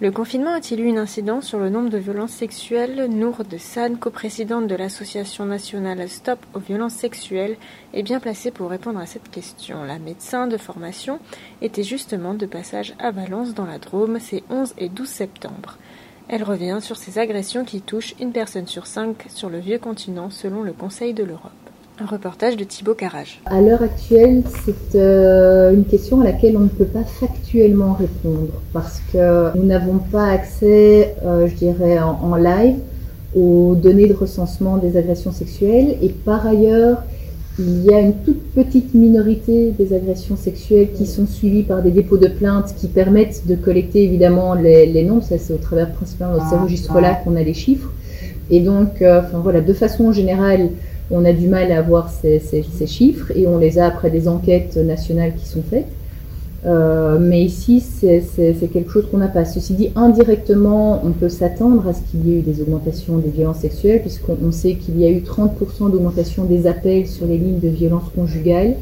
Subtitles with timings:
[0.00, 3.98] Le confinement a-t-il eu une incidence sur le nombre de violences sexuelles Nour de San,
[3.98, 7.58] coprésidente de l'association nationale Stop aux violences sexuelles,
[7.92, 9.84] est bien placée pour répondre à cette question.
[9.84, 11.18] La médecin de formation
[11.60, 15.76] était justement de passage à Valence dans la Drôme ces 11 et 12 septembre.
[16.28, 20.30] Elle revient sur ces agressions qui touchent une personne sur cinq sur le vieux continent
[20.30, 21.59] selon le Conseil de l'Europe.
[22.02, 23.40] Un reportage de Thibaut Carrage.
[23.44, 28.52] À l'heure actuelle, c'est euh, une question à laquelle on ne peut pas factuellement répondre
[28.72, 32.76] parce que nous n'avons pas accès, euh, je dirais, en, en, live
[33.36, 37.02] aux données de recensement des agressions sexuelles et par ailleurs,
[37.58, 41.90] il y a une toute petite minorité des agressions sexuelles qui sont suivies par des
[41.90, 45.24] dépôts de plaintes qui permettent de collecter évidemment les, les nombres.
[45.24, 47.90] Ça, c'est au travers principalement de ces registres-là qu'on a les chiffres.
[48.50, 50.70] Et donc, euh, enfin voilà, de façon générale,
[51.10, 52.40] on a du mal à avoir ces,
[52.86, 55.88] chiffres et on les a après des enquêtes nationales qui sont faites.
[56.66, 59.44] Euh, mais ici, c'est quelque chose qu'on n'a pas.
[59.44, 63.30] Ceci dit, indirectement, on peut s'attendre à ce qu'il y ait eu des augmentations des
[63.30, 67.60] violences sexuelles, puisqu'on sait qu'il y a eu 30% d'augmentation des appels sur les lignes
[67.60, 68.74] de violence conjugale,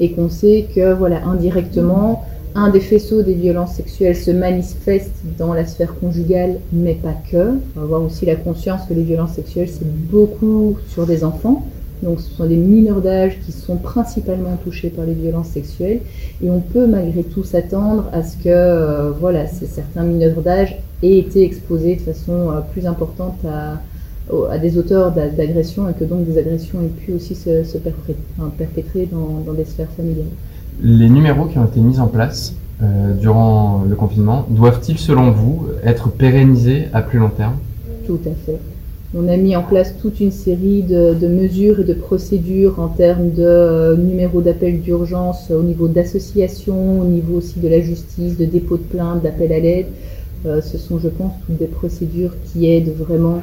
[0.00, 5.54] et qu'on sait que, voilà, indirectement, un des faisceaux des violences sexuelles se manifeste dans
[5.54, 7.54] la sphère conjugale, mais pas que.
[7.54, 11.66] Il faut avoir aussi la conscience que les violences sexuelles, c'est beaucoup sur des enfants.
[12.02, 16.00] Donc ce sont des mineurs d'âge qui sont principalement touchés par les violences sexuelles.
[16.42, 21.18] Et on peut malgré tout s'attendre à ce que euh, voilà, certains mineurs d'âge aient
[21.18, 23.80] été exposés de façon euh, plus importante à,
[24.58, 29.54] des auteurs d'agressions et que donc des agressions aient pu aussi se, perpétrer dans, dans
[29.54, 30.26] des sphères familiales.
[30.82, 35.66] Les numéros qui ont été mis en place euh, durant le confinement doivent-ils, selon vous,
[35.82, 37.56] être pérennisés à plus long terme?
[38.06, 38.58] Tout à fait.
[39.14, 43.30] On a mis en place toute une série de, mesures et de procédures en termes
[43.30, 48.44] de euh, numéros d'appel d'urgence au niveau d'associations, au niveau aussi de la justice, de
[48.44, 49.86] dépôt de plainte, d'appel à l'aide.
[50.46, 53.40] Euh, ce sont, je pense, toutes des procédures qui aident vraiment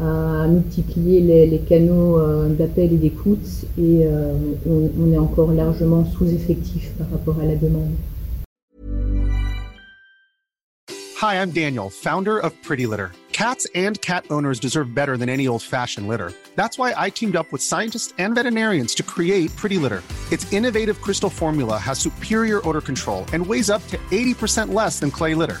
[0.00, 3.46] à multiplier les, les canaux euh, d'appel et d'écoute
[3.78, 4.34] et euh,
[4.66, 7.92] on, on est encore largement sous-effectif par rapport à la demande.
[11.22, 13.12] Hi, I'm Daniel, founder of Pretty Litter.
[13.32, 16.32] Cats and cat owners deserve better than any old-fashioned litter.
[16.56, 20.02] That's why I teamed up with scientists and veterinarians to create Pretty Litter.
[20.30, 25.10] Its innovative crystal formula has superior odor control and weighs up to 80% less than
[25.10, 25.60] clay litter.